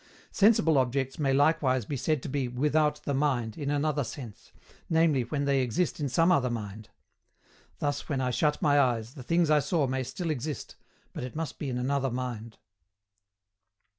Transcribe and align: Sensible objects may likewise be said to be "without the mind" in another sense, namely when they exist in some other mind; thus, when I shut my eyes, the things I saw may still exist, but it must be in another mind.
Sensible 0.31 0.79
objects 0.79 1.19
may 1.19 1.31
likewise 1.31 1.85
be 1.85 1.95
said 1.95 2.23
to 2.23 2.27
be 2.27 2.47
"without 2.47 3.03
the 3.03 3.13
mind" 3.13 3.55
in 3.55 3.69
another 3.69 4.03
sense, 4.03 4.51
namely 4.89 5.25
when 5.25 5.45
they 5.45 5.61
exist 5.61 5.99
in 5.99 6.09
some 6.09 6.31
other 6.31 6.49
mind; 6.49 6.89
thus, 7.77 8.09
when 8.09 8.19
I 8.19 8.31
shut 8.31 8.59
my 8.63 8.79
eyes, 8.81 9.13
the 9.13 9.21
things 9.21 9.51
I 9.51 9.59
saw 9.59 9.85
may 9.85 10.01
still 10.01 10.31
exist, 10.31 10.75
but 11.13 11.23
it 11.23 11.35
must 11.35 11.59
be 11.59 11.69
in 11.69 11.77
another 11.77 12.09
mind. 12.09 12.57